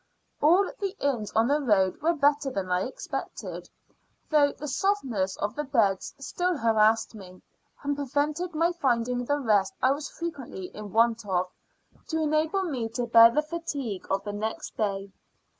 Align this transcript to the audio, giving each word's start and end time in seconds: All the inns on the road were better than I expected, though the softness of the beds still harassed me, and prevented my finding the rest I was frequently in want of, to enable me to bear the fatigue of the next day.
All 0.41 0.63
the 0.79 0.95
inns 0.99 1.31
on 1.33 1.47
the 1.47 1.61
road 1.61 2.01
were 2.01 2.15
better 2.15 2.49
than 2.49 2.71
I 2.71 2.87
expected, 2.87 3.69
though 4.31 4.51
the 4.51 4.67
softness 4.67 5.37
of 5.37 5.55
the 5.55 5.63
beds 5.63 6.15
still 6.17 6.57
harassed 6.57 7.13
me, 7.13 7.43
and 7.83 7.95
prevented 7.95 8.55
my 8.55 8.71
finding 8.71 9.25
the 9.25 9.37
rest 9.37 9.75
I 9.79 9.91
was 9.91 10.09
frequently 10.09 10.71
in 10.73 10.91
want 10.91 11.23
of, 11.27 11.51
to 12.07 12.17
enable 12.19 12.63
me 12.63 12.89
to 12.95 13.05
bear 13.05 13.29
the 13.29 13.43
fatigue 13.43 14.07
of 14.09 14.23
the 14.23 14.33
next 14.33 14.75
day. 14.75 15.11